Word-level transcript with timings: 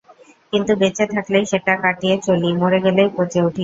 কিন্তু 0.53 0.71
বেঁচে 0.81 1.05
থাকলেই 1.13 1.45
সেটা 1.51 1.73
কাটিয়ে 1.83 2.15
চলি, 2.27 2.49
মরে 2.61 2.79
গেলেই 2.85 3.09
পচে 3.15 3.39
উঠি। 3.47 3.59